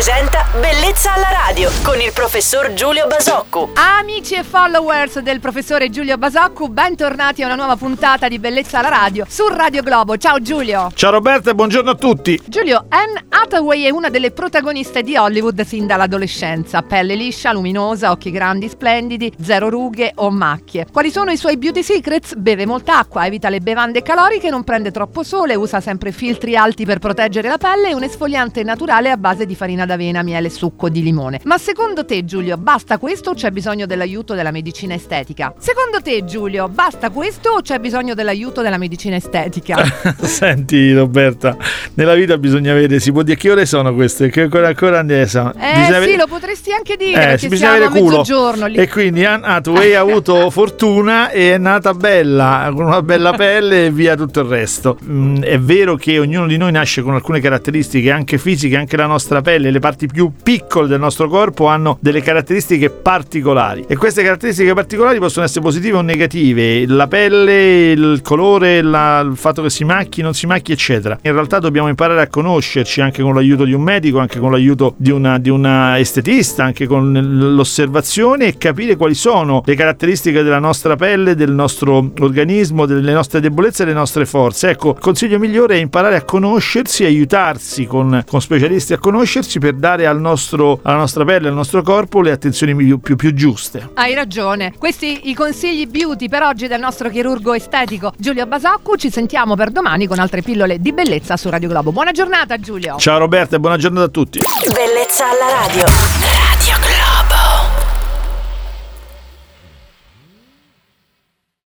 [0.00, 3.72] presenta Bellezza alla radio con il professor Giulio Basocco.
[3.74, 8.88] Amici e followers del professore Giulio Basocco, bentornati a una nuova puntata di Bellezza alla
[8.88, 10.16] radio su Radio Globo.
[10.16, 10.90] Ciao Giulio.
[10.94, 12.40] Ciao Roberta e buongiorno a tutti.
[12.46, 16.80] Giulio, Anne Hathaway è una delle protagoniste di Hollywood sin dall'adolescenza.
[16.80, 20.86] Pelle liscia, luminosa, occhi grandi, splendidi, zero rughe o macchie.
[20.90, 22.36] Quali sono i suoi beauty secrets?
[22.36, 26.86] Beve molta acqua, evita le bevande caloriche, non prende troppo sole, usa sempre filtri alti
[26.86, 30.88] per proteggere la pelle e un esfoliante naturale a base di farina d'avena, miele succo
[30.88, 31.40] di limone.
[31.44, 35.52] Ma secondo te, Giulio, basta questo o c'è bisogno dell'aiuto della medicina estetica?
[35.58, 39.82] Secondo te, Giulio, basta questo o c'è bisogno dell'aiuto della medicina estetica?
[40.22, 41.56] Senti Roberta,
[41.94, 44.28] nella vita bisogna vedere, si può dire che ore sono queste?
[44.30, 45.52] Che ancora ancora ne sono?
[45.54, 48.16] Eh Bisogna sì, vedere- lo potresti anche dire Eh, perché bisogna siamo a avere culo.
[48.18, 48.76] mezzogiorno lì.
[48.76, 53.86] E quindi Anne Hathaway ha avuto fortuna e è nata bella, con una bella pelle
[53.86, 54.98] e via tutto il resto.
[55.04, 59.06] Mm, è vero che ognuno di noi nasce con alcune caratteristiche anche fisiche, anche la
[59.06, 64.22] nostra pelle, le parti più piccole del nostro corpo hanno delle caratteristiche particolari e queste
[64.22, 66.86] caratteristiche particolari possono essere positive o negative.
[66.86, 71.18] La pelle, il colore, la- il fatto che si macchi, non si macchi, eccetera.
[71.22, 74.94] In realtà dobbiamo imparare a conoscerci anche con l'aiuto di un medico, anche con l'aiuto
[74.96, 77.12] di una, di una estetista, anche con
[77.54, 83.40] l'osservazione e capire quali sono le caratteristiche della nostra pelle, del nostro organismo, delle nostre
[83.40, 84.70] debolezze e delle nostre forze.
[84.70, 89.69] Ecco, il consiglio migliore è imparare a conoscersi, aiutarsi con, con specialisti a conoscersi per
[89.74, 93.90] dare al nostro, alla nostra pelle, al nostro corpo le attenzioni più, più, più giuste.
[93.94, 94.72] Hai ragione.
[94.76, 98.96] Questi i consigli beauty per oggi del nostro chirurgo estetico Giulio Basocco.
[98.96, 101.92] Ci sentiamo per domani con altre pillole di bellezza su Radio Globo.
[101.92, 102.96] Buona giornata Giulio.
[102.98, 104.40] Ciao Roberta e buona giornata a tutti.
[104.72, 106.29] Bellezza alla radio.